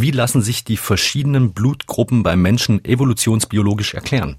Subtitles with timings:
[0.00, 4.36] Wie lassen sich die verschiedenen Blutgruppen beim Menschen evolutionsbiologisch erklären?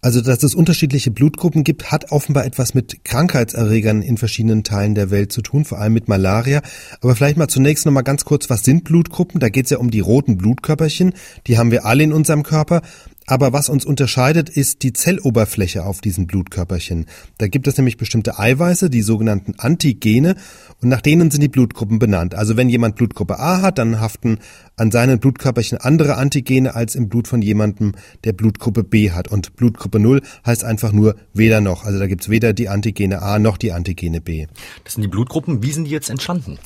[0.00, 5.10] Also, dass es unterschiedliche Blutgruppen gibt, hat offenbar etwas mit Krankheitserregern in verschiedenen Teilen der
[5.10, 6.60] Welt zu tun, vor allem mit Malaria.
[7.00, 9.40] Aber vielleicht mal zunächst noch mal ganz kurz, was sind Blutgruppen?
[9.40, 11.14] Da geht es ja um die roten Blutkörperchen.
[11.46, 12.82] Die haben wir alle in unserem Körper.
[13.28, 17.04] Aber was uns unterscheidet, ist die Zelloberfläche auf diesen Blutkörperchen.
[17.36, 20.34] Da gibt es nämlich bestimmte Eiweiße, die sogenannten Antigene,
[20.80, 22.34] und nach denen sind die Blutgruppen benannt.
[22.34, 24.38] Also wenn jemand Blutgruppe A hat, dann haften
[24.76, 27.92] an seinen Blutkörperchen andere Antigene als im Blut von jemandem,
[28.24, 29.28] der Blutgruppe B hat.
[29.28, 31.84] Und Blutgruppe 0 heißt einfach nur weder noch.
[31.84, 34.46] Also da gibt's weder die Antigene A noch die Antigene B.
[34.84, 35.62] Das sind die Blutgruppen.
[35.62, 36.58] Wie sind die jetzt entstanden?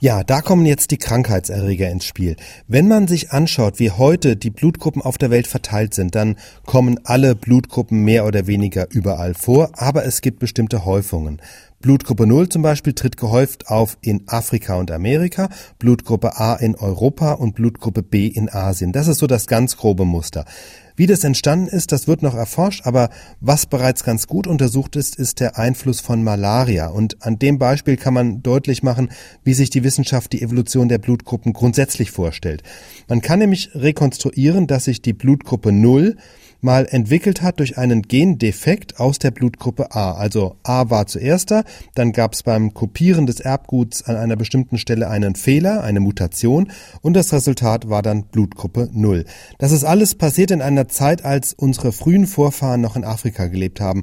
[0.00, 2.36] Ja, da kommen jetzt die Krankheitserreger ins Spiel.
[2.68, 7.00] Wenn man sich anschaut, wie heute die Blutgruppen auf der Welt verteilt sind, dann kommen
[7.02, 11.42] alle Blutgruppen mehr oder weniger überall vor, aber es gibt bestimmte Häufungen.
[11.80, 17.34] Blutgruppe 0 zum Beispiel tritt gehäuft auf in Afrika und Amerika, Blutgruppe A in Europa
[17.34, 18.90] und Blutgruppe B in Asien.
[18.90, 20.44] Das ist so das ganz grobe Muster.
[20.96, 25.14] Wie das entstanden ist, das wird noch erforscht, aber was bereits ganz gut untersucht ist,
[25.14, 26.88] ist der Einfluss von Malaria.
[26.88, 29.10] Und an dem Beispiel kann man deutlich machen,
[29.44, 32.64] wie sich die Wissenschaft die Evolution der Blutgruppen grundsätzlich vorstellt.
[33.06, 36.16] Man kann nämlich rekonstruieren, dass sich die Blutgruppe 0
[36.60, 40.12] mal entwickelt hat durch einen Gendefekt aus der Blutgruppe A.
[40.12, 41.62] Also A war zuerst da,
[41.94, 46.70] dann gab es beim Kopieren des Erbguts an einer bestimmten Stelle einen Fehler, eine Mutation
[47.00, 49.24] und das Resultat war dann Blutgruppe 0.
[49.58, 53.80] Das ist alles passiert in einer Zeit, als unsere frühen Vorfahren noch in Afrika gelebt
[53.80, 54.02] haben.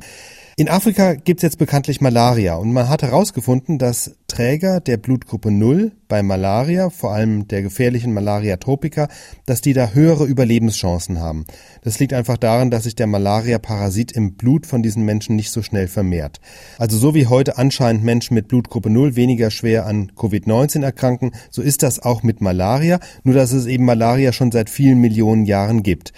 [0.57, 5.51] In Afrika gibt es jetzt bekanntlich Malaria und man hat herausgefunden, dass Träger der Blutgruppe
[5.51, 9.09] 0 bei Malaria, vor allem der gefährlichen Malaria tropica,
[9.45, 11.45] dass die da höhere Überlebenschancen haben.
[11.83, 15.61] Das liegt einfach daran, dass sich der Malaria-Parasit im Blut von diesen Menschen nicht so
[15.61, 16.39] schnell vermehrt.
[16.77, 21.61] Also so wie heute anscheinend Menschen mit Blutgruppe 0 weniger schwer an Covid-19 erkranken, so
[21.61, 25.83] ist das auch mit Malaria, nur dass es eben Malaria schon seit vielen Millionen Jahren
[25.83, 26.13] gibt.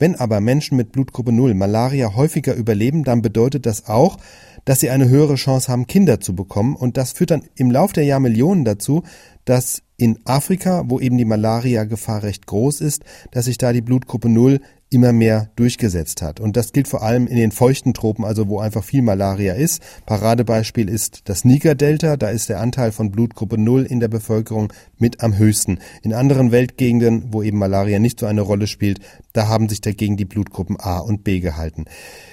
[0.00, 4.16] Wenn aber Menschen mit Blutgruppe 0 Malaria häufiger überleben, dann bedeutet das auch,
[4.64, 6.74] dass sie eine höhere Chance haben, Kinder zu bekommen.
[6.74, 9.02] Und das führt dann im Lauf der Jahrmillionen dazu,
[9.44, 14.30] dass in Afrika, wo eben die Malaria-Gefahr recht groß ist, dass sich da die Blutgruppe
[14.30, 16.40] 0 immer mehr durchgesetzt hat.
[16.40, 19.80] Und das gilt vor allem in den feuchten Tropen, also wo einfach viel Malaria ist.
[20.04, 25.22] Paradebeispiel ist das Niger-Delta, da ist der Anteil von Blutgruppe 0 in der Bevölkerung mit
[25.22, 25.78] am höchsten.
[26.02, 28.98] In anderen Weltgegenden, wo eben Malaria nicht so eine Rolle spielt,
[29.32, 31.84] da haben sich dagegen die Blutgruppen A und B gehalten.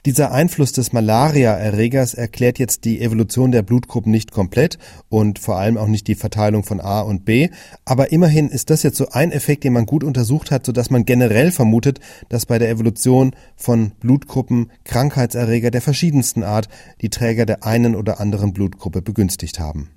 [0.05, 4.79] Dieser Einfluss des Malaria-Erregers erklärt jetzt die Evolution der Blutgruppen nicht komplett
[5.09, 7.49] und vor allem auch nicht die Verteilung von A und B.
[7.85, 11.05] Aber immerhin ist das jetzt so ein Effekt, den man gut untersucht hat, sodass man
[11.05, 16.69] generell vermutet, dass bei der Evolution von Blutgruppen Krankheitserreger der verschiedensten Art
[17.01, 19.89] die Träger der einen oder anderen Blutgruppe begünstigt haben.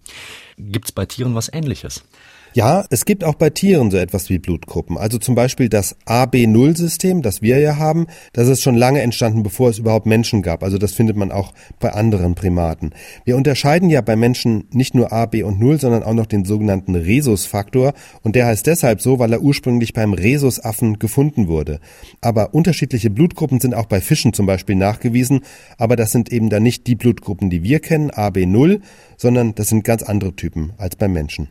[0.58, 2.02] Gibt es bei Tieren was Ähnliches?
[2.52, 4.98] Ja, es gibt auch bei Tieren so etwas wie Blutgruppen.
[4.98, 9.70] Also zum Beispiel das AB0-System, das wir ja haben, das ist schon lange entstanden, bevor
[9.70, 10.64] es überhaupt Menschen gab.
[10.64, 12.90] Also das findet man auch bei anderen Primaten.
[13.24, 16.44] Wir unterscheiden ja bei Menschen nicht nur A, B und 0, sondern auch noch den
[16.44, 17.92] sogenannten Rhesusfaktor.
[18.22, 21.78] Und der heißt deshalb so, weil er ursprünglich beim Rhesusaffen gefunden wurde.
[22.20, 25.42] Aber unterschiedliche Blutgruppen sind auch bei Fischen zum Beispiel nachgewiesen.
[25.78, 28.80] Aber das sind eben dann nicht die Blutgruppen, die wir kennen, AB0,
[29.16, 31.48] sondern das sind ganz andere Typen als beim Menschen.